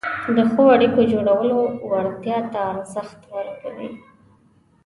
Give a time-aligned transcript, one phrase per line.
[0.35, 3.89] د ښو اړیکو جوړولو وړتیا ته ارزښت ورکوي،